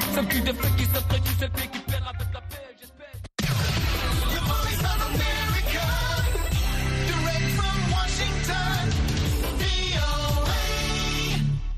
[0.00, 3.14] Celle qui défait, qui se qui perd avec la paix, j'espère.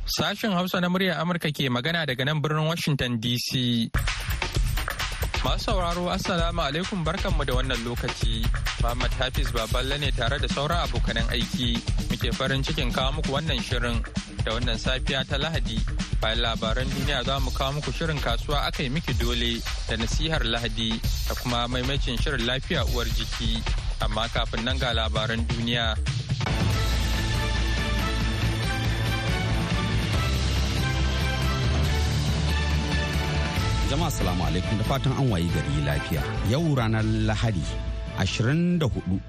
[0.06, 3.90] Sashen Hausa na muryar Amurka ke magana daga nan birnin Washington DC.
[5.44, 8.42] Masu sauraro Assalamu alaikum barkanmu da wannan lokaci.
[8.82, 11.76] Muhammad Hafiz Baballe ne tare da sauran abokanan aiki.
[12.08, 14.00] Muke farin cikin kawo muku wannan shirin
[14.44, 16.05] da wannan safiya ta Lahadi.
[16.20, 20.42] Bayan labaran duniya za mu kawo muku shirin kasuwa aka yi miki dole da nasihar
[20.48, 20.96] Lahadi
[21.28, 23.60] da kuma maimacin shirin lafiya uwar jiki.
[24.00, 25.96] Amma kafin nan ga labaran duniya.
[33.90, 36.22] Jama'a salamu alaikum da fatan an wayi gari lafiya.
[36.50, 37.62] Yau ranar Lahadi
[38.18, 38.80] 24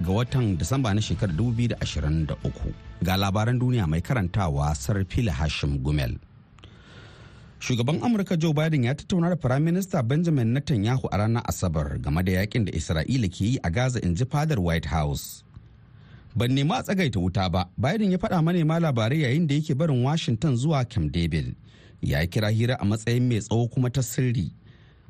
[0.01, 2.34] ga watan Disamba na shekarar 2023
[3.04, 6.27] ga labaran duniya mai karantawa Sarfila Hashim Gumel.
[7.59, 12.31] Shugaban Amurka Joe Biden ya tattauna da Firaminista Benjamin Netanyahu a ranar Asabar game da
[12.31, 15.43] yaƙin da Isra'ila ke yi a Gaza in ji fadar White House.
[16.35, 20.04] Ban nema a tsagaita wuta ba, Biden ya faɗa manema labarai yayin da yake barin
[20.04, 21.55] Washington zuwa Camp David.
[22.01, 24.51] ya kira hira a matsayin mai tsawo kuma ta sirri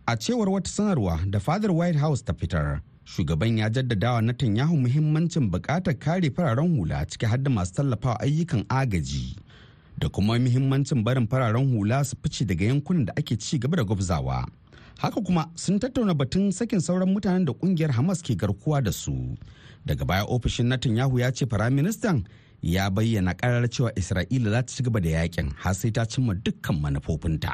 [0.08, 5.52] a cewar wata sanarwa da fadar white house ta fitar shugaban ya jaddadawa Netanyahu muhimmancin
[5.52, 9.36] buƙatar kare fararen hula ciki har da masu tallafawa ayyukan agaji
[9.98, 13.84] da kuma muhimmancin barin fararen hula su fice daga yankunan da ake ci gaba da
[13.84, 14.46] gwabzawa.
[14.98, 19.38] Haka kuma sun tattauna batun sakin sauran mutanen da ƙungiyar hamas ke garkuwa da su.
[19.86, 22.24] Daga baya ofishin Netanyahu ya ce firaministan
[22.62, 26.34] ya bayyana karar cewa isra'ila za ta ci gaba da yaƙin har sai ta cimma
[26.34, 27.54] dukkan manufofinta.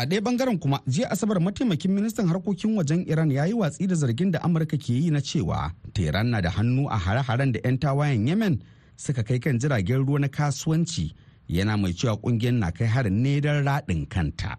[0.00, 3.94] A ɗaya ɓangaren kuma jiya asabar mataimakin ministan harkokin wajen iran ya yi watsi da
[3.94, 7.76] zargin da amurka ke yi na cewa tehran na da hannu a hare-haren da 'yan
[7.78, 8.62] tawayen yemen
[9.00, 11.06] suka kai kan jiragen ruwa na kasuwanci
[11.48, 14.52] yana mai cewa ƙungiyar na kai harin ne don raɗin kanta.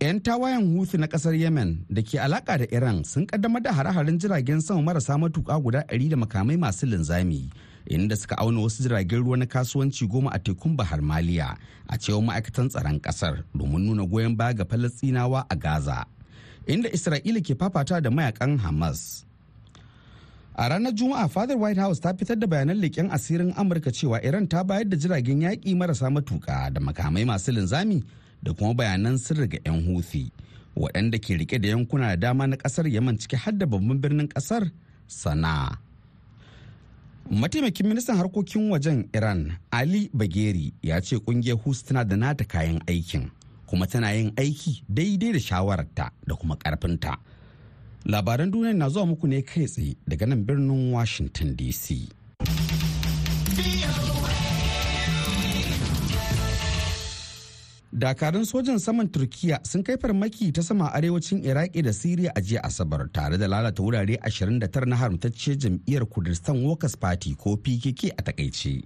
[0.00, 4.14] 'yan tawayen huthi na ƙasar yemen da ke alaka da iran sun kaddamar da hare-haren
[4.20, 7.50] jiragen sama marasa matuka guda 100 da makamai masu linzami
[7.90, 11.58] inda suka auna wasu jiragen ruwa na kasuwanci goma a tekun bahar maliya
[11.90, 16.06] a cewar ma'aikatan tsaron ƙasar domin nuna goyon baya ga falastinawa a gaza
[16.70, 19.26] inda isra'ila ke fafata da mayaƙan hamas.
[20.58, 24.46] A ranar juma'a fadar white house ta fitar da bayanan leƙen asirin amurka cewa iran
[24.50, 28.02] ta bayar da jiragen yaƙi marasa matuka da makamai masu linzami
[28.42, 30.32] da kuma bayanan sirri ga 'yan huthi
[30.76, 34.28] waɗanda ke riƙe da yankuna da dama na ƙasar yaman ciki har da babban birnin
[34.28, 34.70] ƙasar
[35.06, 35.78] sana'a.
[37.30, 42.80] Mataimakin ministan harkokin wajen iran ali bageri ya ce ƙungiyar hus tana da nata kayan
[42.88, 43.30] aikin
[43.66, 47.16] kuma tana yin aiki daidai da shawararta da kuma karfinta
[48.08, 52.08] labaran duniya na zuwa muku ne kai tsaye daga nan birnin washington dc
[57.98, 62.62] dakarun sojan saman turkiya sun kai farmaki ta sama arewacin iraki da siriya a jiya
[62.68, 68.22] asabar tare da lalata wurare 29 na haramtacce jam'iyyar kurdistan workers party ko pkk a
[68.22, 68.84] taƙaice.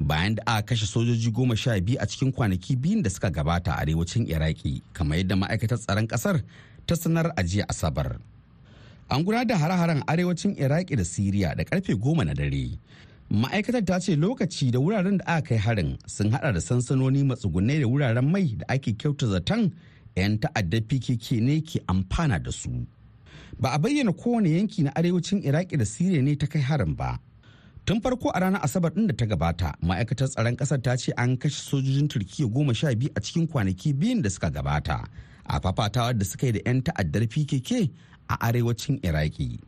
[0.00, 3.72] Bayan da aka kashe sojoji goma sha biyu a cikin kwanaki biyun da suka gabata
[3.76, 6.40] a arewacin iraki kamar yadda ma'aikatar tsaron ƙasar
[6.86, 8.16] ta sanar a jiya asabar.
[9.10, 12.78] An gudanar da hare-haren arewacin iraki da siriya da ƙarfe goma na dare.
[13.30, 17.80] Ma'aikatar ta ce lokaci da wuraren da aka kai harin sun hada da sansanoni matsugunai
[17.80, 19.70] da wuraren mai da ake kyauta zaton
[20.16, 22.70] 'yan ta'addar pkk ne ke amfana da su.
[23.60, 27.18] Ba a bayyana kowane yanki na arewacin iraki da siriya ne ta kai harin ba.
[27.86, 31.36] Tun farko a ranar asabar din da ta gabata ma'aikatar tsaron ƙasar ta ce an
[31.38, 35.06] kashe sojojin turkiya goma sha biyu a cikin kwanaki biyun da suka gabata
[35.46, 37.90] a fafatawar da suka yi da 'yan ta'addar pkk
[38.30, 39.58] a arewacin iraki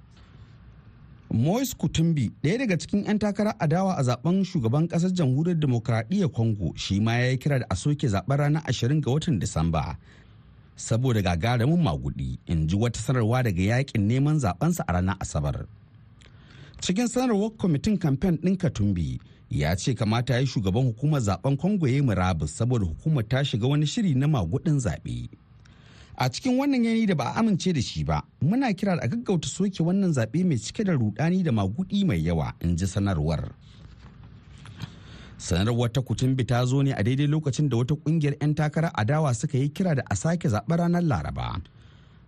[1.32, 6.72] Moise Kutumbi ɗaya daga cikin 'yan takarar adawa a zaɓen shugaban ƙasar jamhuriyar demokradiyyar Congo
[6.76, 9.96] shi ma ya yi kira da a soke zaɓen ranar 20 ga watan Disamba.
[10.76, 15.64] Saboda gagarumin magudi in ji wata sanarwa daga yaƙin neman zabensa a ranar Asabar.
[16.80, 19.18] Cikin sanarwar kwamitin kamfen ɗin Katumbi
[19.48, 23.40] ya ce kamata ya yi shugaban hukumar zaɓen Congo ya yi murabus saboda hukumar ta
[23.42, 25.31] shiga wani shiri na magudin zaɓe.
[26.22, 29.08] A cikin wannan yanayi da ba a amince da shi ba muna kira da a
[29.10, 33.50] gaggauta soke wannan zaɓe mai cike da rudani da magudi mai yawa in ji sanarwar.
[35.38, 39.34] Sanarwar ta kutumbi ta zo ne a daidai lokacin da wata ƙungiyar 'yan takara adawa
[39.34, 41.58] suka yi kira da a sake zaɓen ranar laraba.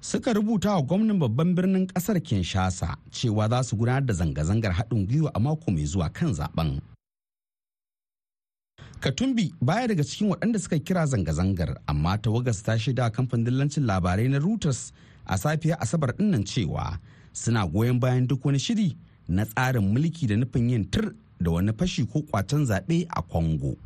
[0.00, 5.06] Suka rubuta wa gwamnan babban birnin ƙasar kinshasa cewa za su gudanar da zanga-zangar haɗin
[5.06, 6.80] gwiwa a mako mai zuwa kan zaɓen
[9.04, 14.28] Katumbi baya daga cikin waɗanda suka kira zanga-zangar amma tawagas ta shaida kamfanin dillancin labarai
[14.30, 14.92] na Reuters
[15.26, 16.98] a safiya Asabar ɗin nan cewa
[17.32, 18.96] suna goyon bayan duk wani shiri
[19.28, 21.12] na tsarin mulki da nufin yin tur
[21.42, 23.76] da wani fashi ko kwacen zaɓe a Congo.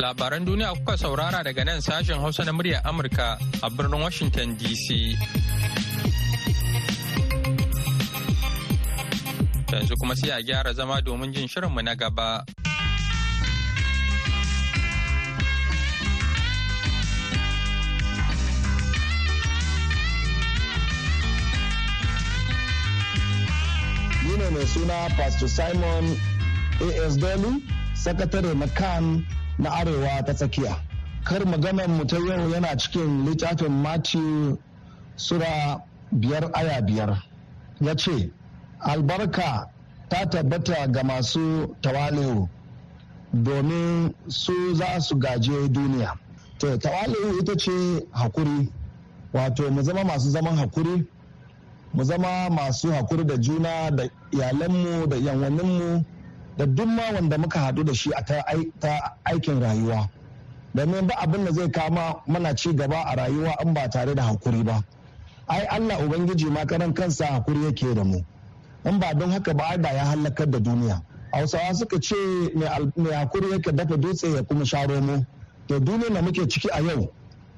[0.00, 5.12] Labaran duniya kuka saurara daga nan sashen Hausa na muryar Amurka a birnin Washington DC.
[9.68, 12.44] Yanzu kuma sai a gyara zama domin jin shirinmu na gaba.
[24.24, 26.16] Ne mai suna Pastor Simon
[26.80, 27.16] A.S.
[27.20, 27.60] Dolu,
[27.92, 28.64] sakatare na
[29.60, 30.76] na Arewa ta tsakiya.
[31.24, 34.58] Kar maganar mu ta yau yana cikin littafin Matthew
[35.16, 37.22] Sura biyar aya biyar.
[37.80, 38.30] Ya ce,
[38.80, 39.68] Albarka
[40.08, 42.48] ta tabbata ga masu tawali'u
[43.32, 46.18] domin su za su gaje duniya.
[46.58, 48.68] To, tawali'u ita ce haƙuri,
[49.32, 51.06] wato mu zama masu zaman haƙuri.
[51.94, 56.04] mu zama masu haƙuri da juna da iyalanmu da yanwaninmu
[56.60, 60.08] da duk ma wanda muka haɗu da shi a ta aikin rayuwa.
[60.74, 64.22] Domin ba abin da zai kama mana ci gaba a rayuwa in ba tare da
[64.22, 64.84] haƙuri ba.
[65.48, 68.20] Ai allah ubangiji ma karan kansa haƙuri yake da mu.
[68.84, 71.02] In ba don haka ba da ya halakar da duniya.
[71.32, 72.14] Hausawa suka ce
[72.54, 75.24] mai haƙuri yake dafa dutse ya kuma sha romo.
[75.68, 77.10] To duniya da muke ciki a yau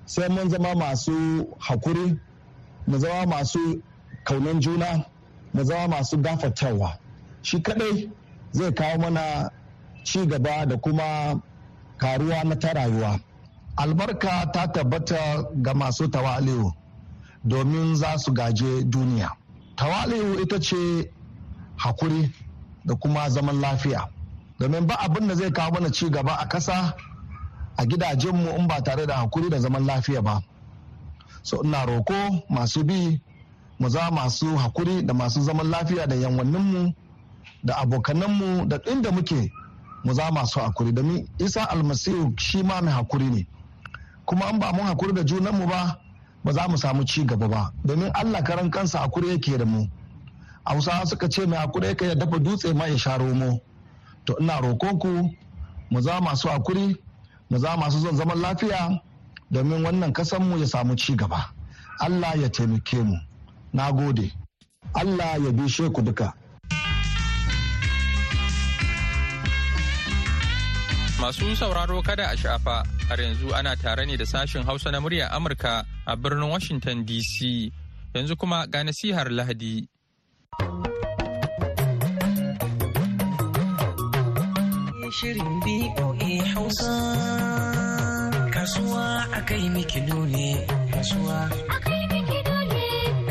[0.07, 2.21] sai mun zama masu haƙuri
[2.87, 3.83] mu zama masu
[4.25, 5.05] kaunan juna
[5.53, 6.99] mu zama masu gafartarwa.
[7.43, 8.09] Shi kadai
[8.53, 9.51] zai kawo mana
[10.05, 11.41] ci gaba da kuma
[11.99, 13.21] karuwa na ta rayuwa.
[13.77, 16.73] Albarka ta tabbata ga masu tawali'u
[17.45, 19.31] domin za su gaje duniya.
[19.77, 21.11] Tawali'u ita ce
[21.77, 22.31] haƙuri
[22.85, 24.09] da kuma zaman lafiya.
[24.59, 26.95] Domin ba abin da zai kawo mana ci gaba a ƙasa
[27.77, 30.43] a gidajenmu in ba tare da haƙuri da zaman lafiya ba.
[31.43, 33.21] So ina roko masu bi
[33.79, 36.95] mu za masu haƙuri da masu zaman lafiya da yanwanninmu
[37.65, 39.51] da abokananmu da inda muke
[40.05, 40.93] mu za masu haƙuri.
[40.93, 43.47] Domin isa almasihu shi ma mai haƙuri ne.
[44.27, 45.99] Kuma an ba mun haƙuri da junanmu ba
[46.45, 47.73] ba za mu samu ci gaba ba.
[47.85, 49.87] Domin allah karan kansa haƙuri yake da mu.
[50.67, 53.61] Hausawa suka ce mai haƙuri yake ya dafa dutse ma ya sha romo.
[54.25, 55.31] To ina roƙonku
[55.91, 56.97] mu za masu haƙuri
[57.51, 59.01] mu za masu zon zaman lafiya
[59.53, 61.53] domin wannan kasanmu ya samu ci gaba.
[62.01, 63.17] Allah ya taimake mu.
[63.73, 64.33] Na gode.
[64.95, 66.35] Allah ya bishe ku duka.
[71.23, 75.31] Masu sauraro kada a shafa har yanzu ana tare ne da sashen Hausa na muryar
[75.31, 77.71] Amurka a birnin Washington DC.
[78.15, 79.87] Yanzu kuma ga nasihar Lahadi.
[85.19, 86.95] Shirin BOA Hausa
[88.51, 89.69] Kasuwa a kai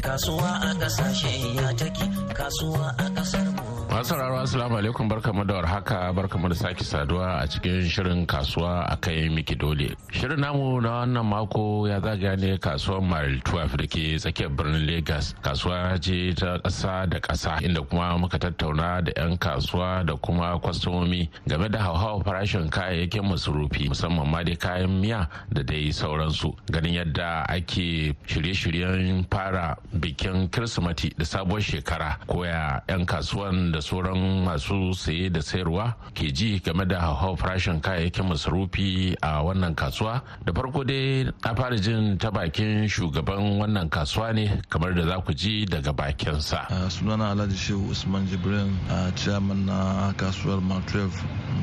[0.02, 2.08] Kasuwa a ƙasashe ya take
[2.40, 3.51] Kasuwa a ƙasar
[3.92, 8.88] masu sauraro assalamu alaikum barkamu da warhaka barkamu da sake saduwa a cikin shirin kasuwa
[8.90, 9.96] a kai miki dole.
[10.12, 14.86] Shirin namu na wannan mako ya zagaya ne kasuwar mile 12 da ke tsakiyar birnin
[14.88, 20.16] lagos kasuwa ce ta ƙasa da ƙasa inda kuma muka tattauna da 'yan kasuwa da
[20.16, 25.92] kuma kwastomomi game da hauhawar farashin kayayyakin masarufi musamman ma dai kayan miya da dai
[25.92, 26.56] sauransu.
[26.72, 34.46] Ganin yadda ake shirye-shiryen fara bikin kirsimati da sabuwar shekara koya 'yan kasuwan da sauran
[34.46, 40.22] masu saye da sayarwa ke ji game da hauhawar farashin kayayyakin masarufi a wannan kasuwa.
[40.46, 45.22] Da farko dai a fara jin ta bakin shugaban wannan kasuwa ne kamar da za
[45.22, 46.68] ku ji daga bakinsa.
[46.90, 51.12] Sunana alhaji shehu usman jibrin a chairman na kasuwar matrev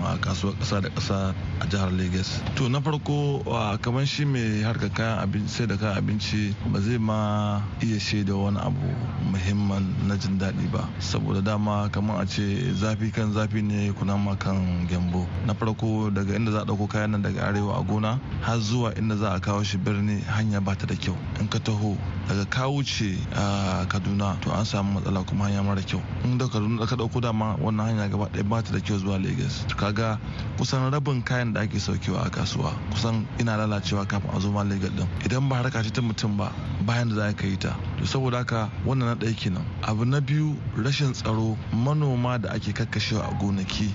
[0.04, 3.42] a kasuwar kasa da kasa a jihar lagos to na farko
[3.82, 8.34] kamar shi mai harkar kayan abinci sai da kayan abinci ba zai ma iya shaida
[8.36, 8.88] wani abu
[9.30, 10.88] muhimman na jin daɗi ba.
[10.98, 16.10] Saboda dama kamar a ce zafi kan zafi ne kuna ma kan gyambo na farko
[16.10, 19.30] daga inda za a ɗauko kayan nan daga arewa a gona har zuwa inda za
[19.34, 21.16] a kawo shi birni hanya ba ta da kyau.
[21.40, 21.96] In ka taho
[22.28, 26.00] daga ka wuce a kaduna to an samu matsala kuma hanya mara kyau.
[26.24, 29.18] In da kaduna ka ɗauko dama wannan hanya gaba ɗaya ba ta da kyau zuwa
[29.18, 30.18] lagos kaga
[30.56, 34.62] kusan rabin kayan da ake saukewa a kasuwa kusan ina lalacewa kafin a zo ma
[34.64, 36.52] lagos din idan ba harka ce ta mutum ba
[36.86, 37.76] bayan da za ka yi ta.
[37.98, 39.64] To saboda haka wannan na ɗaya kenan.
[39.82, 41.56] Abu na biyu rashin tsaro.
[41.98, 43.90] Manoma da ake kakkashewa a gonaki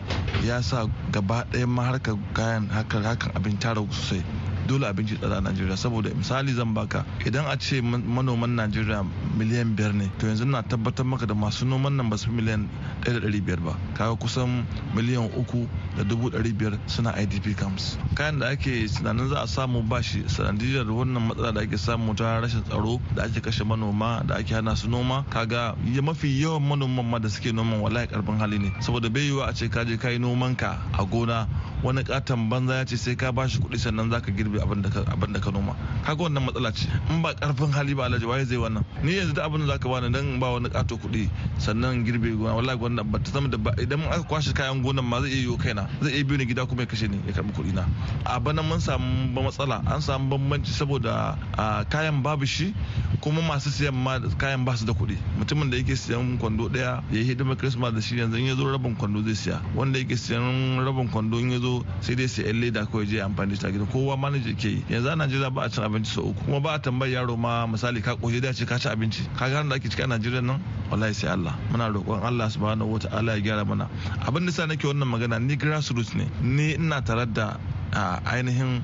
[0.48, 4.24] ya sa gaba ɗaya ma harkar kayan harkar abin tara sosai.
[4.67, 9.03] Dole abinci tsada a najeriya saboda misali zan baka idan a ce manoman najeriya
[9.38, 12.67] miliyan biyar ne to yanzu na tabbatar maka da masu noman nan ba su miliyan
[13.03, 13.74] ɗaya da ɗari biyar ba.
[13.98, 14.65] Kaga kusan
[14.96, 15.67] miliyan uku
[15.98, 17.98] da dubu ɗari biyar suna idp camps.
[18.15, 22.39] Kayan da ake tunanin za a samu bashi sanadiyar wannan matsala da ake samu ta
[22.41, 25.25] rashin tsaro da ake kashe manoma da ake hana su noma.
[25.29, 28.72] Kaga mafi yawan manoman ma da suke noman wallahi ƙarfin hali ne.
[28.79, 31.48] Saboda bai yiwuwa a ce ka je ka noman ka a gona
[31.84, 34.82] wani katon banza ya ce sai ka bashi kuɗi sannan zaka girbe abin
[35.34, 35.76] da ka noma.
[36.06, 36.88] Kaga wannan matsala ce.
[37.10, 38.84] In ba ƙarfin hali ba alhaji waye zai wannan?
[39.04, 42.56] Ni yanzu da abin da zaka bani dan ba wani kato kuɗi sannan girbe gona
[42.56, 45.58] wallahi wannan ba ta zama da idan aka kwashe kayan gonan ma zai iya yiwo
[45.58, 45.88] kaina.
[46.02, 47.86] Zai iya biyo ni gida kuma ya kashe ni ya karɓi kuɗi na
[48.26, 49.82] a bana mun samu matsala.
[49.86, 51.38] An samu bambanci saboda
[51.90, 52.74] kayan babu shi
[53.22, 55.18] kuma masu siyan ma kayan ba su da kuɗi.
[55.40, 58.56] Mutumin da yake siyan kwando ɗaya ya yi hidimar christmas da shi yanzu in ya
[58.56, 59.62] zo rabin kwando zai siya.
[59.76, 63.22] Wanda yake siyan rabin kwando in ya zo sai dai sai yan leda kawai je
[63.22, 63.86] amfani da gida.
[63.86, 64.18] Kowa
[64.50, 64.84] yi.
[64.90, 66.44] Yanzu a najeriya ba a cin abinci sau uku.
[66.46, 69.24] Kuma ba a tambayi yaro ma misali ka koshi da ce ka ci abinci.
[69.38, 70.62] Ka ga da ake cika najeriya nan?
[70.92, 71.56] Wallahi sai allah.
[71.72, 73.90] Muna roƙon allah subhanahu wa ta'ala ya gyara mana.
[74.26, 76.28] Abin da sa nake wannan magana ni grassroots ne.
[76.42, 77.58] Ni ina tare da
[78.26, 78.82] ainihin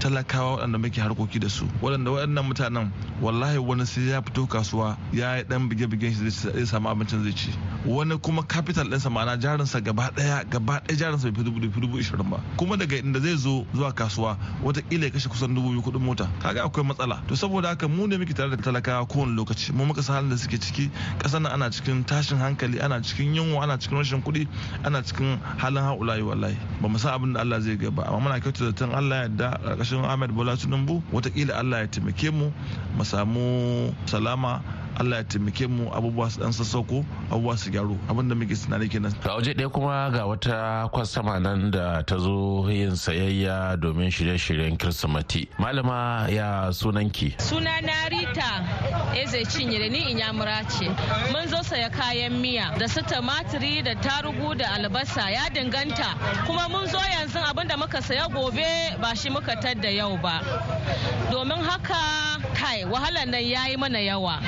[0.00, 1.66] talakawa waɗanda muke harkoki da su.
[1.82, 2.90] Waɗanda waɗannan mutanen
[3.20, 7.32] wallahi wani sai ya fito kasuwa ya yi ɗan bige-bigen shi zai samu abincin zai
[7.32, 7.50] ci.
[7.86, 12.30] Wani kuma capital ɗinsa ma'ana jarinsa gaba ɗaya gaba ɗaya jarinsa bai fi dubu ishirin
[12.30, 12.40] ba.
[12.56, 16.28] Kuma daga inda zai zo zuwa kasuwa wataƙila ya kashe kusan dubu biyu kuɗin mota.
[16.40, 17.20] Kaga akwai matsala.
[17.28, 19.72] To saboda haka mu ne muke tare da talakawa kowane lokaci.
[19.74, 20.90] Mu muka san halin da suke ciki.
[21.18, 24.48] Ƙasar nan ana cikin tashin hankali ana cikin yunwa ana cikin rashin kuɗi
[24.84, 26.56] ana cikin halin haulayi wallahi.
[26.80, 29.76] Ba mu san abin da Allah zai gaba amma muna kyautata zaton Allah ya yarda
[29.90, 32.52] ƙarƙashin Ahmed Bola Tinubu wataƙila Allah ya taimake mu
[32.96, 34.62] mu samu salama
[35.00, 38.86] Allah ya taimake mu abubuwa su dan sassauko abubuwa su gyaru abin da muke tunani
[38.88, 39.14] kenan.
[39.24, 44.76] A waje ɗaya kuma ga wata kwastama nan da ta zo yin sayayya domin shirye-shiryen
[44.76, 45.48] Kirsimati.
[45.58, 47.40] Malama ya sunanki.
[47.40, 48.60] Suna na Rita
[49.16, 50.84] Eze Cinyere ni Inyamura ce.
[51.32, 56.12] Mun zo saya kayan miya da su tumatiri da tarugu da albasa ya dinganta
[56.46, 60.42] kuma mun zo yanzu abin da muka saya gobe ba shi muka tadda yau ba.
[61.32, 64.40] Domin haka kai wahalar nan ya yi mana yawa.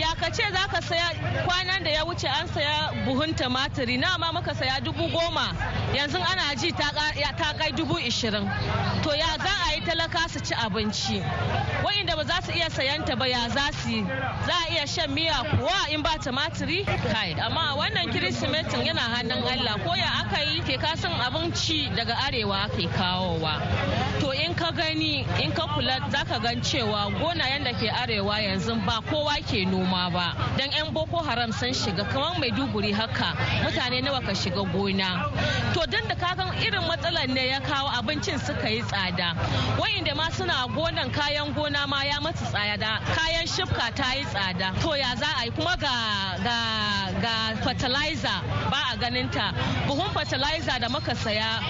[0.00, 1.10] Ya ka ce za ka saya
[1.44, 4.80] kwanan da ya wuce an saya buhun tumatiri na ma muka saya?
[4.80, 5.52] Dubu goma.
[5.92, 6.90] Yanzu ana ji ta
[7.58, 8.46] kai dubu ishirin.
[9.02, 11.20] To ya za a yi talaka su ci abinci?
[11.84, 14.00] Wa'inda ba za su iya sayanta ba ya za su
[14.46, 19.42] za a iya shan miya kuwa in ba tumatiri kai amma wannan kirisimetin yana hannun
[19.44, 19.76] allah.
[19.84, 20.60] Ko ya aka yi?
[20.62, 23.60] Ke kasan abinci daga arewa ake kawowa.
[24.20, 28.38] To in ka gani in ka kula za ka gan cewa gonayen da ke arewa
[28.40, 29.81] yanzu ba kowa ke noma.
[29.90, 30.34] Ba.
[30.56, 33.34] Dan 'yan boko haram sun shiga kamar maiduguri haka
[33.64, 35.30] mutane nawa ka shiga gona.
[35.74, 39.34] To don da kagan irin matsalar ne ya kawo abincin suka yi tsada.
[39.78, 44.74] Wa'inda ma suna gonan kayan gona ma ya mata tsada kayan shifka ta yi tsada.
[44.82, 45.50] To ya za a yi?
[45.50, 45.96] Kuma ga
[46.42, 46.58] ga
[47.20, 47.34] ga
[47.64, 49.52] fertilizer ba a ganin ta
[49.86, 51.60] buhun fertilizer da muka saya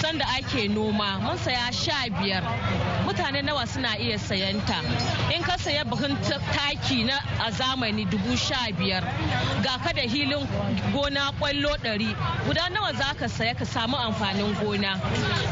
[0.00, 2.42] sanda ake noma mun saya sha biyar.
[3.06, 4.82] Mutane nawa suna iya sayanta?
[5.34, 6.16] In ka saya buhun
[6.52, 7.18] taki na
[7.56, 9.02] zamani dubu sha biyar.
[9.62, 10.46] Ga ka da hilin
[10.92, 12.14] gona ƙwallo ɗari.
[12.46, 15.00] Guda nawa za ka saya ka samu amfanin gona?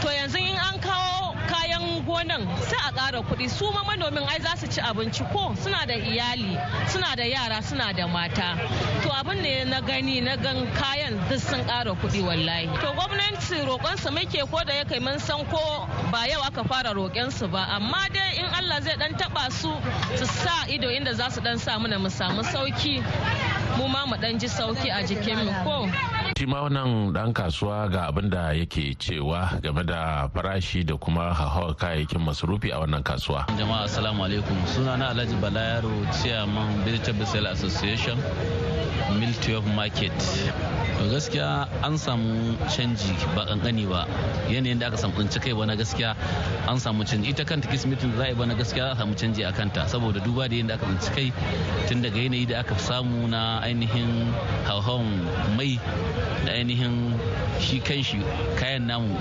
[0.03, 3.49] To yanzu in an kawo kayan gonan sai a ƙara kuɗi.
[3.51, 6.59] Su ma manomin ai za su ci abinci ko suna da iyali
[6.89, 8.57] suna da yara suna da mata.
[9.03, 12.67] To abin ne na gani na gan kayan duk sun ƙara kuɗi wallahi.
[12.81, 16.93] To gwamnati roƙonsu muke ko da ya kai mun san ko ba yau aka fara
[16.95, 17.67] roƙensu ba.
[17.77, 19.71] Amma dai in Allah zai dan taɓa su
[20.17, 23.03] su sa ido inda za su dan sa mana mu samu sauƙi
[23.79, 25.87] mu ma mu dan ji sauƙi a jikinmu ko.
[26.37, 31.31] Shi ma wannan dan kasuwa ga abin da yake cewa game da farashi da kuma
[31.35, 33.47] hauhawar kayayyakin masarufi a wannan kasuwa.
[33.57, 34.57] Jama'a assalamu alaikum.
[34.67, 38.19] Suna na alhaji balayaro chairman vegetable sale association.
[39.19, 40.13] Mil 12 market.
[40.99, 44.07] To gaskiya an samu canji ba kankani ba.
[44.49, 46.17] Yanayin da aka samu tsinci kai ba na gaskiya
[46.69, 47.29] an samu canji.
[47.31, 49.87] Ita kanta kismitin za a yi ba na gaskiya samu canji a kanta.
[49.87, 51.29] Saboda duba da yadda aka tsinci kai
[51.89, 54.33] tun daga yanayi da aka samu na ainihin
[54.65, 55.07] hauhawan
[55.57, 55.79] mai
[56.47, 57.19] da ainihin
[57.61, 58.21] shi kanshi
[58.57, 59.15] kayan namu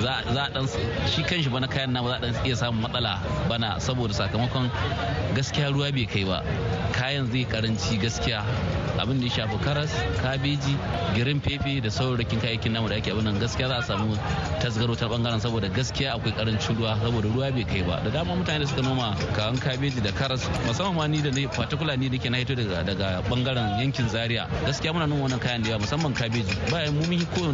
[0.00, 0.66] za a dan
[1.12, 3.76] shi kanshi bana kayan namu za a dan iya samun matsala bana.
[3.80, 4.70] Saboda sakamakon
[5.34, 6.42] gaskiya ruwa bai kai ba.
[6.96, 8.40] Kayan zai karanci gaskiya.
[9.06, 10.74] Abin da ya shafi karas kabeji
[11.14, 14.16] girin fefe da saurakin kayayyakin namu da ake abin nan gaskiya za a samu
[14.60, 18.00] tasgaro ta ɓangaren saboda gaskiya akwai ƙarancin ruwa saboda ruwa bai kai ba.
[18.04, 21.96] Da dama mutane da suka noma kawan kabeji da karas musamman ma ni da particular
[21.96, 24.48] ni da ke na hito daga daga ɓangaren yankin zaria.
[24.66, 26.54] Gaskiya muna noma wannan kayan da yawa musamman kabeji.
[26.72, 27.52] Bayan mu mun ko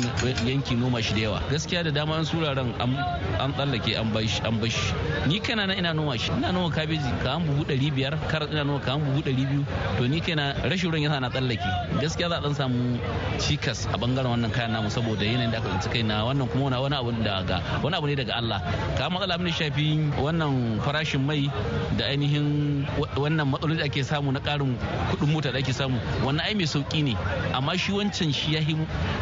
[0.49, 1.41] yanki noma shi da yawa.
[1.51, 4.95] Gaskiya da dama an suraren an tsallake an bashi an bashi
[5.29, 6.33] ni kana na ina noma shi.
[6.33, 10.09] Ina noma kabeji ka an buhu 500 karas ina noma ka an buhu 200 to
[10.09, 11.71] ni kaina rashin ruwan yasa na tsallake.
[12.01, 12.99] Gaskiya za a dan samu
[13.39, 16.25] cikas a ɓangaren wannan kayan namu saboda yanayin da aka tsinci kai na.
[16.25, 18.61] Wannan kuma wani abu daga wani abu ne daga Allah.
[18.97, 21.51] Ka matsala mun shafi wannan farashin mai
[21.99, 22.87] da ainihin
[23.19, 24.79] wannan matsaloli da ake samu na karin
[25.11, 25.99] kuɗin mota da ake samu.
[26.25, 27.15] Wannan ai mai sauƙi ne
[27.53, 28.77] amma shi wancan shi yahi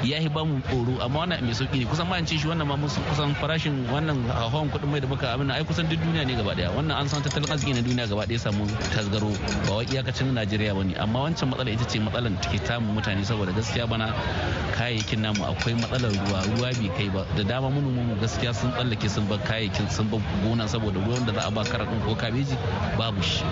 [0.04, 1.00] yahi ba mu tsoro.
[1.00, 1.84] Amma wannan mai sauƙi ne.
[1.88, 5.26] Kusan ma ce shi wannan ma mun kusan farashin wannan hawan kuɗin mai da muka
[5.34, 8.08] abin ai kusan duk duniya ne gaba ɗaya wannan an san tattalin arziki na duniya
[8.08, 9.32] gaba ɗaya samu tasgaro.
[9.66, 13.24] Ba wai iyakacin Najeriya ba ne amma wancan matsala ita ce matsalar take tamu mutane
[13.24, 14.12] saboda gaskiya bana
[14.74, 17.24] kayayyakin namu akwai matsalar ruwa ruwa bai kai ba.
[17.36, 21.26] Da dama manoman mu gaskiya sun tsallake sun bar kayayyakin sun bar gona saboda ruwan
[21.26, 22.56] da za a ba karatun ko kabeji
[22.98, 23.44] babu shi.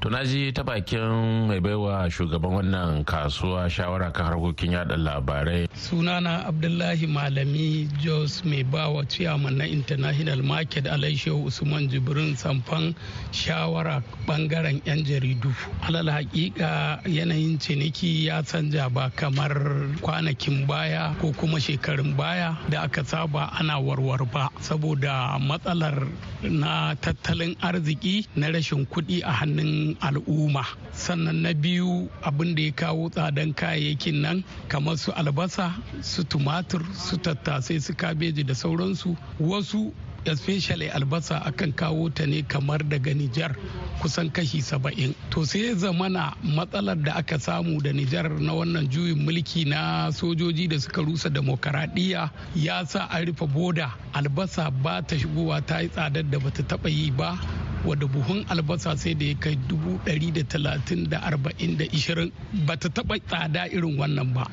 [0.00, 5.68] To na ji ta bakin mai baiwa shugaban wannan kasuwa shawara kan harkokin yada labarai.
[5.76, 12.96] Sunana abdullahi malami jos mai bawa ciyaman na international market alaishehu usman jibrin samfan
[13.30, 15.52] shawara ɓangaren yan jaridu.
[15.84, 19.52] Alal hakika yanayin ciniki ya canja ba kamar
[20.00, 24.48] kwanakin baya ko kuma shekarun baya da aka saba ana warwar ba.
[24.64, 26.08] Saboda matsalar
[26.40, 30.64] na tattalin arziki na rashin kuɗi a hannun al'umma.
[30.92, 36.82] Sannan na biyu abin da ya kawo tsadan kayayyakin nan kamar su albasa su tumatur
[36.94, 39.16] su tattasai su kabeji da sauransu.
[39.40, 39.92] Wasu
[40.28, 43.56] especially albasa akan kawo ta ne kamar daga Nijar
[44.04, 45.14] kusan kashi saba'in.
[45.32, 50.68] To sai zamana matsalar da aka samu da Nijar na wannan juyin mulki na sojoji
[50.68, 53.92] da suka rusa demokaradiyya ya sa an rufe boda.
[54.12, 57.38] Albasa ba ta shigowa ta yi tsadar da bata taba yi ba.
[57.86, 62.32] Wadda buhun albasa sai da ya kai dubu ɗari da talatin da arba'in da ishirin
[62.66, 64.44] ba ta taɓa tsada irin wannan ba.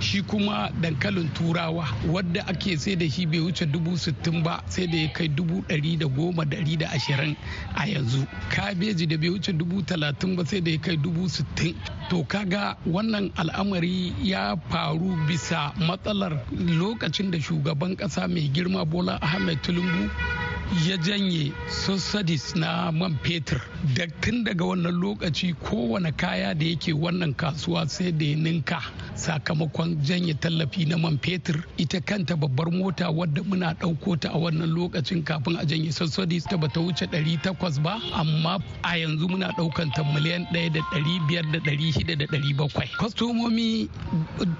[0.00, 4.86] Shi kuma dankalin turawa wadda ake sai da shi bai wuce dubu sittin ba sai
[4.86, 7.36] da ya kai dubu ɗari da goma ɗari da ashirin
[7.74, 8.26] a yanzu.
[8.50, 11.74] Kabeji da bai wuce dubu talatin ba sai da ya kai dubu sittin.
[12.10, 19.18] To kaga wannan al'amari ya faru bisa matsalar lokacin da shugaban ƙasa mai girma bola
[19.22, 20.10] ahmed tinubu
[20.88, 23.60] ya janye subsidies na man fetur.
[23.94, 28.82] Da tun daga wannan lokaci kowane kaya da yake wannan kasuwa sai da ya ninka.
[29.16, 31.56] Sakamakon janye tallafi na man fetur.
[31.76, 36.44] Ita kanta babbar mota wadda muna ɗauko ta a wannan lokacin kafin a janye subsidies
[36.44, 41.52] ta bata wuce 800 ba amma a yanzu muna ɗaukan ta miliyan 1 da 500
[41.52, 43.88] da 600 da 700 kwastomomi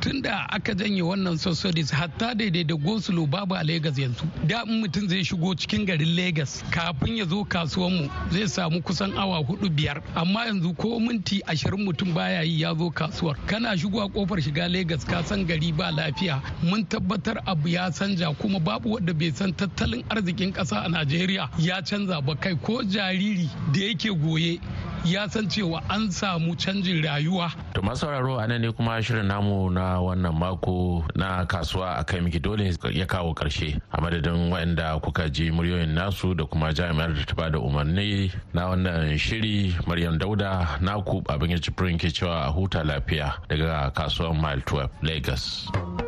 [0.01, 4.25] tun da aka janye wannan subsidies hatta daidai da gosulo babu a Legas yanzu.
[4.47, 9.38] Da mutum zai shigo cikin garin Legas kafin ya zo kasuwanmu zai samu kusan awa
[9.45, 10.03] huɗu biyar.
[10.14, 13.37] Amma yanzu ko minti ashirin mutum baya yi ya zo kasuwar.
[13.47, 16.41] Kana shigowa ƙofar shiga Legas ka san gari ba lafiya.
[16.63, 21.51] Mun tabbatar abu ya canja kuma babu wanda bai san tattalin arzikin ƙasa a Najeriya
[21.59, 22.37] ya canza ba.
[22.37, 24.61] Kai ko jariri da yake goye
[25.05, 27.51] ya san cewa an samu canjin rayuwa.
[27.75, 32.21] To sauraro a nan ne kuma shirin namu na wannan mako na kasuwa a kai
[32.21, 37.15] miki dole ya kawo ƙarshe a madadin waɗanda kuka ji muryoyin nasu da kuma jami'ar
[37.15, 42.09] da ta ba da umarni na wannan shiri Maryam Dauda naku abin ya cifirin ke
[42.13, 46.06] cewa a huta lafiya daga kasuwar Mile 12 Lagos.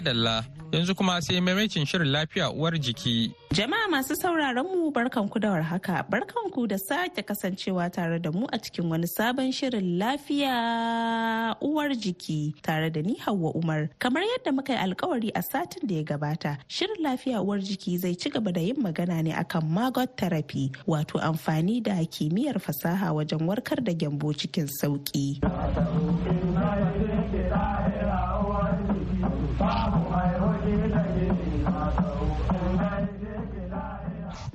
[0.00, 3.32] Madalla yanzu kuma sai maimacin shirin lafiya uwar jiki.
[3.52, 8.58] Jama'a masu sauraron mu barkanku da warhaka barkanku da sake kasancewa tare da mu a
[8.58, 13.88] cikin wani sabon shirin lafiya uwar jiki tare da ni Hauwa Umar.
[13.98, 18.14] Kamar yadda muka yi alkawari a satin da ya gabata, shirin lafiya uwar jiki zai
[18.14, 23.42] ci gaba da yin magana ne akan magot therapy wato amfani da kimiyyar fasaha wajen
[23.46, 25.40] warkar da gyambo cikin sauƙi.
[29.58, 30.50] Ta cũng phải có.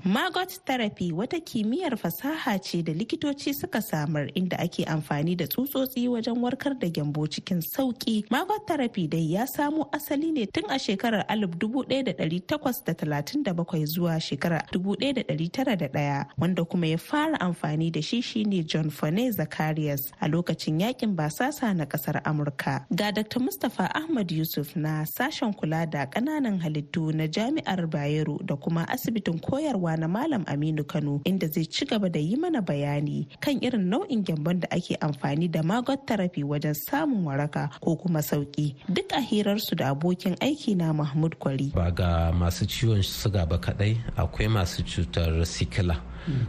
[0.06, 6.08] Magot therapy wata kimiyyar fasaha ce da likitoci suka samar inda ake amfani da tsutsotsi
[6.08, 8.26] wajen warkar da gyambo cikin sauƙi.
[8.30, 16.66] Magot therapy dai ya samo asali ne tun a shekarar 1837 zuwa shekarar 1901 wanda
[16.66, 21.86] kuma ya fara amfani da shi shine John Fone Zacharias a lokacin yaƙin basasa na
[21.86, 22.86] ƙasar Amurka.
[22.96, 23.40] Ga Dr.
[23.40, 29.40] Mustapha Ahmad Yusuf na sashen kula da ƙananan halittu na Jami'ar Bayero da kuma asibitin
[29.66, 33.90] koyarwa na Malam Aminu Kano inda zai ci gaba da yi mana bayani kan irin
[33.90, 38.76] nau'in gyambon da ake amfani da magot therapy wajen samun waraka ko kuma sauƙi.
[38.94, 41.74] Duk a hirarsu da abokin aiki na Mahmud Kwari.
[41.74, 45.98] Ba ga masu ciwon suga ba kadai akwai masu cutar sikila.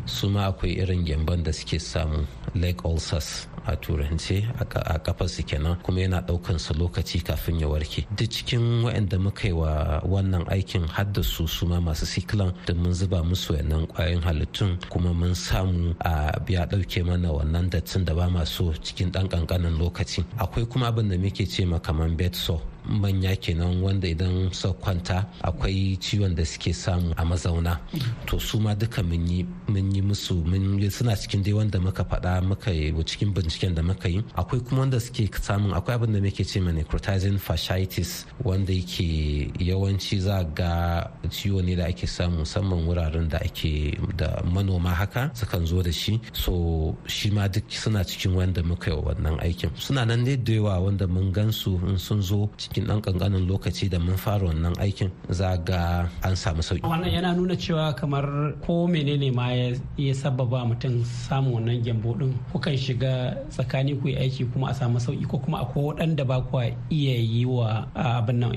[0.07, 5.43] Su ma akwai irin gyambon da suke samu leg ulcers a turance a kafar su
[5.43, 8.07] kenan kuma yana ɗaukan su lokaci kafin ya warke.
[8.17, 12.93] Duk cikin waɗanda muka yi wa wannan aikin haddasu su ma masu sikilan da mun
[12.95, 18.15] zuba musu wannan ƙwayoyin halittun kuma mun samu a biya ɗauke mana wannan dattin da
[18.15, 20.25] ba so cikin dan kankanin lokaci.
[20.39, 22.62] Akwai kuma abin da muke ce ma kaman bed sore.
[22.88, 27.79] Manya kenan wanda idan sa kwanta akwai ciwon da suke samu a mazauna.
[28.27, 30.44] To su ma duka mun yi musu
[30.90, 34.22] suna cikin dai wanda muka faɗa muka yi cikin binciken da muka yi.
[34.37, 40.20] Akwai kuma wanda suke samun akwai abin da muke ce necrotizing fasciitis wanda yake yawanci
[40.20, 45.66] za ga ciwo ne da ake samu musamman wuraren da ake da manoma haka sukan
[45.66, 46.20] zo da shi.
[46.33, 49.70] So shi ma duk suna cikin wanda muka yi wannan aikin.
[49.77, 53.89] Suna nan ne da yawa wanda mun gansu in sun zo cikin ɗan ƙanƙanin lokaci
[53.89, 56.81] da mun fara wannan aikin za ga an samu sauƙi.
[56.83, 59.49] Wannan yana nuna cewa kamar ko menene ma
[59.97, 64.75] ya sababa mutum samun wannan gyambo ɗin kukan shiga tsakani ku yi aiki kuma a
[64.75, 66.59] samu sauƙi ko kuma akwai waɗanda ba ku
[66.91, 68.53] iya yi wa abin nan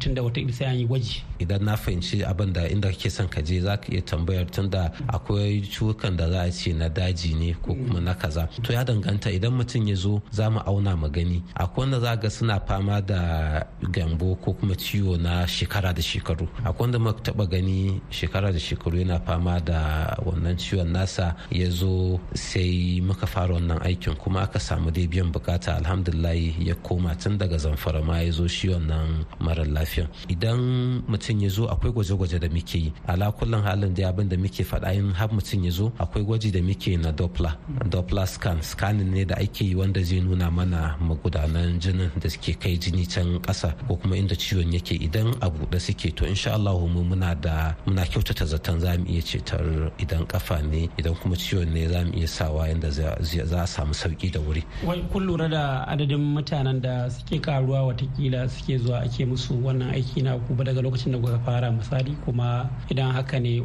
[0.00, 1.22] tunda wata sai an yi gwaji.
[1.38, 4.90] Idan na fahimci abin da inda kake son ka je za ka iya tambayar tunda
[5.08, 8.48] akwai cuwukan da za a ce na daji ne ko kuma na kaza.
[8.62, 12.16] To ya danganta idan mutum ya zo za mu auna mu gani akwai wanda za
[12.16, 13.43] ga suna fama da
[13.90, 16.48] gambo ko kuma ciwo na shekara da shekaru.
[16.64, 21.68] Akwai wanda muka taba gani shekara da shekaru yana fama da wannan ciwon nasa ya
[21.70, 25.76] zo sai muka fara wannan aikin kuma aka samu dai biyan buƙata.
[25.78, 31.40] Alhamdulillah ya koma tun daga zamfara ma ya zo shi wannan mara lafiya idan mutum
[31.42, 32.92] ya zo akwai gwaje-gwaje da muke yi.
[33.06, 36.50] Ala kullum halin da abin da muke faɗa in har mutum ya zo akwai gwaji
[36.52, 37.56] da muke na doppler.
[37.88, 42.54] Doppler scan scanning ne da ake yi wanda zai nuna mana magudanan jinin da suke
[42.60, 46.52] kai jini can ƙasa ko kuma inda ciwon yake idan a buɗe suke to insha
[46.54, 51.14] Allah mu muna da muna kyautata zaton za mu iya cetar idan kafa ne idan
[51.14, 54.62] kuma ciwon ne za mu iya sawa yadda za a samu sauƙi da wuri.
[54.84, 59.90] Wai kun lura da adadin mutanen da suke karuwa wataƙila suke zuwa ake musu wannan
[59.94, 63.60] aiki na ku daga lokacin da kuka fara misali kuma idan haka ne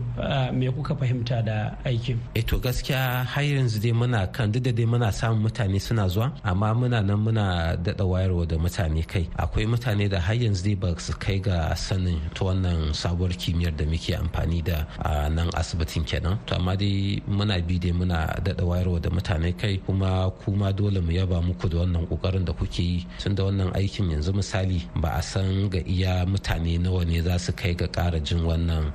[0.53, 2.17] me kuka fahimta da aikin.
[2.35, 6.07] E to gaskiya har yanzu dai muna kan duk da dai muna samun mutane suna
[6.07, 10.63] zuwa amma muna nan muna daɗa wayarwa da mutane kai akwai mutane da har yanzu
[10.63, 15.29] dai ba su kai ga sanin ta wannan sabuwar kimiyyar da muke amfani da a
[15.29, 16.37] nan asibitin kenan.
[16.47, 20.99] To amma dai muna bi dai muna daɗa wayarwa da mutane kai kuma kuma dole
[21.01, 23.05] mu yaba muku da wannan ƙoƙarin da kuke yi.
[23.19, 27.37] Tun da wannan aikin yanzu misali ba a san ga iya mutane nawa ne za
[27.37, 28.93] su kai ga ƙara jin wannan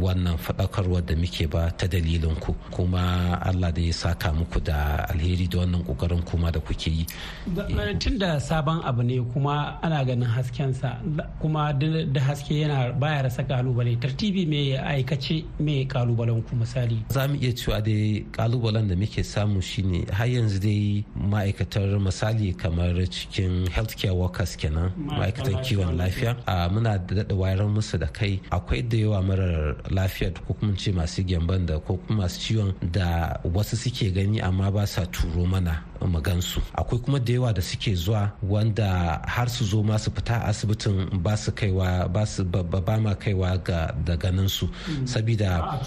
[0.00, 2.54] wannan faɗakarwar da muke ba ta dalilin ku.
[2.70, 7.06] Kuma Allah da ya saka muku da alheri da wannan ƙoƙarin kuma da kuke yi.
[7.98, 9.49] Tun da sabon abu ne kuma
[9.82, 10.90] ana ganin haskensa
[11.40, 13.98] kuma da haske yana baya rasa ƙalubale.
[14.00, 16.98] Tartibi mai aikace mai kalubalen ku misali?
[17.10, 22.54] Za mu iya cewa dai kalubalen da muke samu shine har yanzu dai ma'aikatar misali
[22.56, 26.36] kamar cikin healthcare workers kenan ma'aikatan kiwon lafiya.
[26.46, 28.40] a muna da daɗa wayar musu da kai.
[28.50, 32.74] Akwai da yawa marar lafiya ko kuma ce masu gyamban da ko kuma masu ciwon
[32.92, 37.62] da wasu suke gani amma ba sa turo mana magansu akwai kuma da yawa da
[37.62, 42.44] suke zuwa wanda har su zo ma su fita asibitin ba su kaiwa ba su
[42.44, 44.68] ba ma kaiwa ga da ganin su
[45.04, 45.80] sabida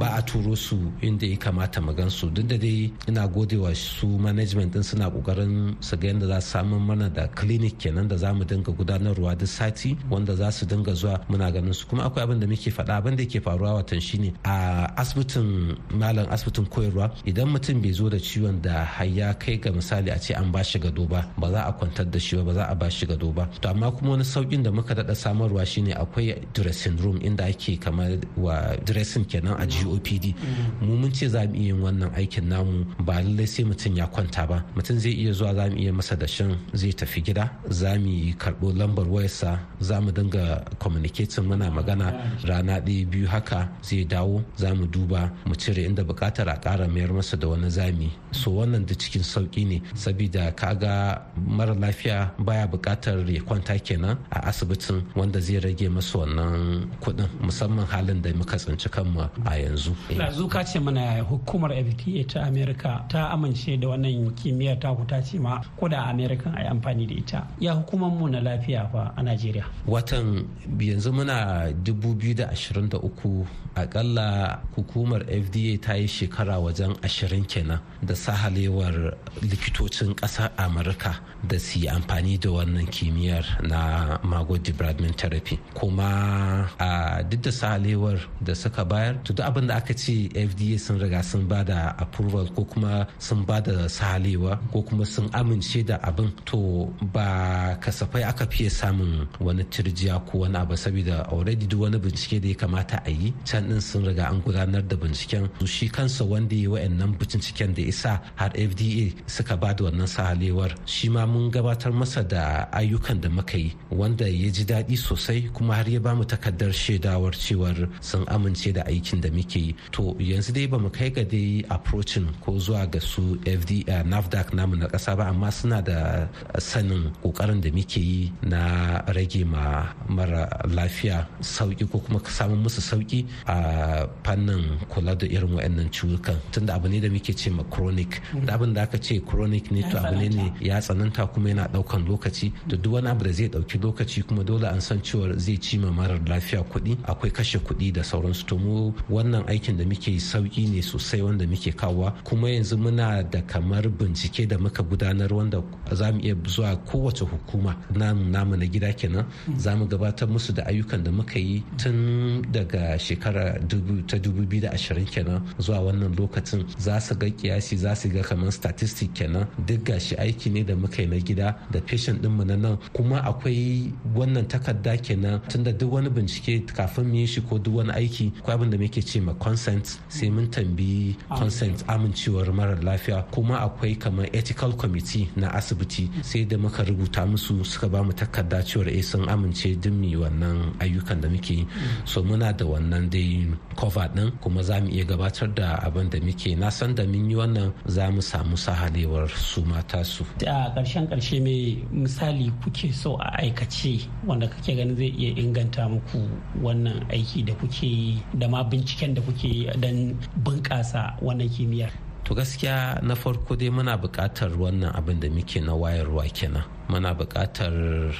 [0.00, 4.72] ba a turo su inda ya kamata magansu duk da dai ina godewa su management
[4.72, 8.32] din suna ƙoƙarin su ga yadda za su samu mana da clinic kenan da za
[8.34, 11.86] mu dinga gudanarwa duk sati wanda za su dinga zuwa muna ganin su.
[11.88, 16.26] Kuma akwai abin da muke faɗa abin da ke faruwa watan shine a asibitin malam
[16.30, 20.18] asibitin koyarwa idan mutum bai zo da ciwon da har ya kai ga misali a
[20.18, 22.64] ce an ba shi gado ba ba za a kwantar da shi ba ba za
[22.68, 25.64] a ba ba shi gado ba to amma kuma wani saukin da muka daɗa samarwa
[25.66, 30.32] shine akwai dressing room inda ake kamar wa dressing kenan a gopd
[30.80, 34.06] mu mun ce za mu iya yin wannan aikin namu ba lallai sai mutum ya
[34.06, 34.64] kwanta ba.
[34.74, 38.72] Mutum zai iya zuwa za mu iya masa dashin zai tafi gida za mu karɓo
[38.72, 44.72] lambar wayarsa za mu dinga communicating muna magana rana ɗaya biyu haka zai dawo za
[44.74, 48.10] mu duba mu cire inda buƙatar a ƙara mayar masa da wani zami.
[48.32, 54.16] So wannan da cikin sauƙi ne sabida kaga mara lafiya baya buƙatar ya kwanta kenan
[54.30, 59.54] a asibitin wanda zai rage masa wannan kuɗin musamman halin da muka tsinci kanmu a
[59.58, 59.94] yanzu.
[60.10, 65.20] Yanzu ka ce mana hukumar FDA ta Amerika ta amince da wannan kimiyyar ta ta
[65.20, 67.46] ce ma ko da Amerikan a yi amfani da ita.
[67.60, 69.64] Ya hukumar mu na lafiya fa a Najeriya.
[69.86, 70.46] Watan
[70.78, 80.14] yanzu muna 2023 akalla hukumar FDA ta yi shekara wajen ashirin kenan da sahalewar likitocin
[80.14, 85.56] ƙasar Amurka da su yi amfani da wannan kimiyyar na mago debridement therapy.
[85.74, 90.78] Kuma a duk da sahalewar da suka bayar to duk abin da aka ce fda
[90.78, 95.28] sun riga sun ba da approval ko kuma sun ba da sahalewa ko kuma sun
[95.32, 101.24] amince da abin to ba kasafai aka fiye samun wani turjiya ko wani abu saboda
[101.32, 104.82] already duk wani bincike da ya kamata a yi can din sun riga an gudanar
[104.86, 105.48] da binciken.
[105.64, 110.74] Shi kansa wanda ya wa'annan binciken da isa har fda suka ba da wannan sahalewar
[110.86, 115.48] shi ma mun gabatar masa da ayyukan da muka yi wanda ya ji daɗi sosai
[115.54, 119.72] kuma har ya ba mu takardar shaidawar cewar sun amince da aikin da muke yi.
[119.92, 124.52] To yanzu dai ba mu kai ga dai approaching ko zuwa ga su fda nafdac
[124.52, 126.26] namu na ƙasa ba amma suna da
[126.58, 132.80] sanin ƙoƙarin da muke yi na rage ma mara lafiya sauƙi ko kuma samun musu
[132.82, 136.36] sauƙi a fannin kula da irin waɗannan ciwukan.
[136.52, 138.20] Tunda abu ne da muke ce ma chronic.
[138.44, 141.28] Da abin da aka ce chronic ne to abu ne ya tsananta.
[141.28, 142.47] kuma yana ɗaukan lokaci.
[142.66, 145.78] Da duk wani abu da zai ɗauki lokaci kuma dole an san cewa zai ci
[145.78, 148.46] ma marar lafiya kuɗi akwai kashe kuɗi da sauransu.
[148.46, 152.14] To mu wannan aikin da muke sauƙi ne sosai wanda muke kawowa.
[152.24, 157.24] Kuma yanzu muna da kamar bincike da muka gudanar wanda za mu iya zuwa kowace
[157.24, 159.26] hukuma namu na gida kenan.
[159.56, 163.58] Za mu gabatar musu da ayyukan da muka yi tun daga shekara
[164.06, 166.64] ta 2020 kenan zuwa wannan lokacin.
[166.78, 169.46] Za su ga kiyasi za su ga kamar statistic kenan.
[169.66, 172.78] Duk gashi aiki ne da muka yi na gida da patient ɗinmu na nan.
[172.92, 177.74] Kuma akwai wannan takarda kenan tunda duk wani bincike kafin mu yi shi ko duk
[177.76, 182.78] wani aiki akwai abin da muke ce ma consent sai mun tambayi consent amincewar marar
[182.82, 183.24] lafiya.
[183.32, 188.12] Kuma akwai kamar ethical committee na asibiti sai da muka rubuta musu suka ba mu
[188.12, 191.66] takarda cewar eh sun amince duk mu wannan ayyukan da muke yi.
[192.04, 193.46] So muna da wannan dai
[193.76, 196.56] cover din kuma za mu iya gabatar da abin da muke.
[196.58, 200.24] Na san da mun yi wannan za mu samu sahalewar su mata su.
[200.46, 202.27] A ƙarshen ƙarshe mai misali
[202.64, 206.28] kuke so a aikace wanda kake ganin zai iya inganta muku
[206.62, 210.14] wannan aiki da kuke yi da ma binciken da kuke yi don
[210.44, 211.90] bunƙasa wannan kimiyyar?
[212.24, 216.64] To gaskiya na farko dai muna buƙatar wannan abin da muke na wayarwa kenan.
[216.88, 218.12] Muna buƙatar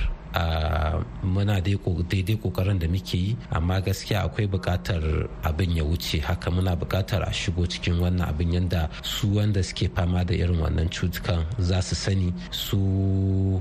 [1.25, 6.21] muna daidai ƙoƙarin da muke yi amma gaskiya akwai buƙatar abin ya wuce.
[6.23, 10.59] Haka muna buƙatar a shigo cikin wannan abin yadda su wanda suke fama da irin
[10.59, 12.33] wannan cutukan za su sani.
[12.51, 13.61] Su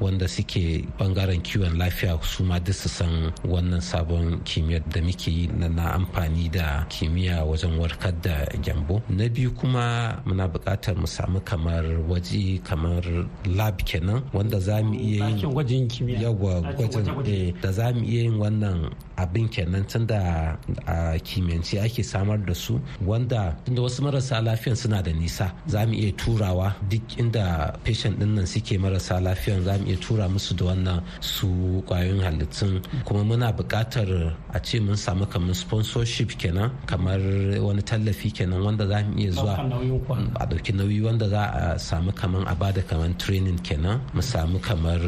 [0.00, 5.28] wanda suke ɓangaren kiwon lafiya su ma duk su san wannan sabon kimiyyar da muke
[5.30, 9.02] yi na amfani da kimiyya wajen warkar da gyambo.
[9.08, 13.02] Na biyu kuma muna buƙatar mu samu kamar waje kamar
[13.46, 16.20] lab kenan wanda za mu iya yin gwajin kimiyya.
[16.28, 22.02] Yawa gwajin da za mu iya yin wannan abin kenan tun da a kimiyyance ake
[22.04, 26.74] samar da su wanda tunda wasu marasa lafiyan suna da nisa za mu iya turawa
[26.90, 31.02] duk inda patient ɗin nan suke marasa lafiyan za mu iya tura musu da wannan
[31.20, 31.48] su
[31.86, 32.82] ƙwayoyin halittun.
[33.04, 37.18] Kuma muna buƙatar a ce mun samu kamar sponsorship kenan kamar
[37.60, 39.54] wani tallafi kenan wanda za mu iya zuwa
[40.40, 41.42] a ɗauki nauyi wanda za
[41.74, 44.00] a samu kamar a ba da kamar training kenan.
[44.14, 45.00] Mu samu kamar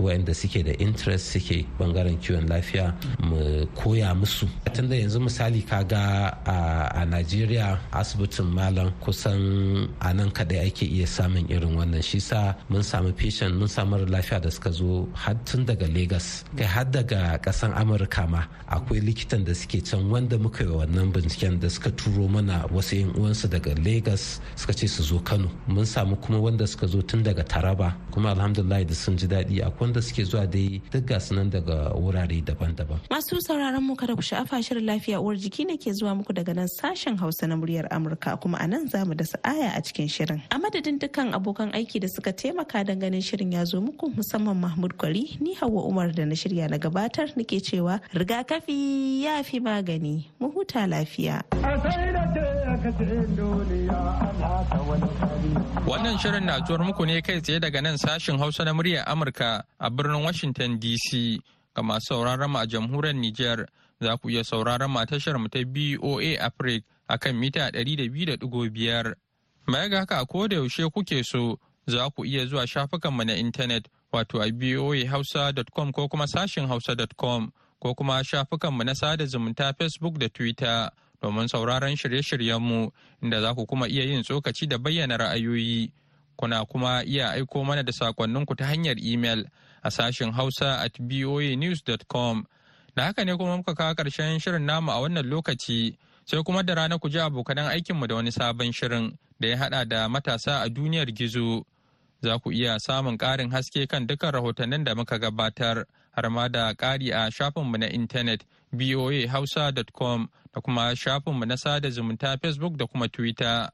[0.00, 3.41] waɗanda suke da interest suke ɓangaren kiwon lafiya mu
[3.74, 4.46] koya musu.
[4.74, 6.02] Tunda yanzu misali kaga
[6.46, 12.02] a najeriya asibitin malam kusan a nan kadai ake iya samun irin wannan.
[12.02, 16.44] Shi sa mun samu patient mun samu lafiya da suka zo har tun daga lagos
[16.56, 18.42] kai har daga kasan amurka ma
[18.74, 22.96] akwai likitan da suke can wanda muka yi wannan binciken da suka turo mana wasu
[23.00, 25.48] yan uwansu daga lagos suka ce su zo kano.
[25.68, 27.92] Mun samu kuma wanda suka zo tun daga taraba.
[28.10, 29.60] Kuma alhamdulillah da sun ji daɗi.
[29.66, 33.00] Akwai wanda suke zuwa da dai duk ga nan daga wurare daban-daban.
[33.10, 36.52] Masu sauraron mu kada ku sha'afa shirin lafiya uwar jiki ne ke zuwa muku daga
[36.54, 40.08] nan sashen hausa na muryar amurka kuma a nan za mu da sa'aya a cikin
[40.10, 40.42] shirin.
[40.50, 44.56] A madadin dukkan abokan aiki da suka taimaka don ganin shirin ya zo muku musamman
[44.60, 49.60] mahmud kwari ni hawa umar da na shirya na gabatar nake cewa rigakafi ya fi
[49.60, 50.26] magani.
[50.40, 51.40] Mu huta lafiya.
[55.86, 59.62] Wannan shirin na zuwar muku ne kai tsaye daga nan sashen hausa na muryar amurka
[59.80, 61.38] a birnin washington dc
[61.74, 63.66] ga masu sauraron mu a jamhuriyar niger
[64.00, 69.14] za ku iya sauraron mu a tashar mu ta boa africa a kan mita 200.5
[69.66, 73.86] Baya ga haka ko da yaushe kuke so za ku iya zuwa shafukanmu na intanet
[74.12, 80.28] wato a voahausa.com ko kuma sashin hausa.com ko kuma shafukanmu na sada zumunta Facebook da
[80.28, 80.90] Twitter
[81.22, 82.90] domin sauraron shirye-shiryenmu
[83.22, 85.92] inda za ku kuma iya yin tsokaci da bayyana ra'ayoyi.
[86.36, 89.46] Kuna kuma iya aiko mana da sakonninku ta hanyar imel
[89.82, 92.46] a sashin hausa at voanews.com.
[92.96, 95.96] Da haka ne kuma muka kawo ƙarshen shirin namu a wannan lokaci.
[96.24, 99.84] sai kuma da rana ku ji abokanan aikinmu da wani sabon shirin da ya hada
[99.84, 101.64] da matasa a duniyar gizo.
[102.22, 106.72] Za ku iya samun ƙarin haske kan dukkan rahotannin da muka gabatar har ma da
[106.74, 108.42] ƙari a shafinmu na intanet
[108.72, 113.68] voahausa.com da kuma shafinmu na sada zumunta Facebook da kuma Twitter.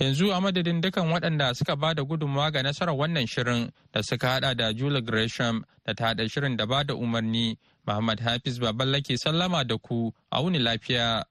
[0.00, 4.28] Yanzu a madadin dukan waɗanda suka ba da gudunmawa ga nasarar wannan shirin da suka
[4.28, 7.56] hada da Julie Gresham da ta haɗa shirin da ba da umarni,
[7.86, 11.24] Muhammad Hafiz Baballake sallama da ku a wuni lafiya.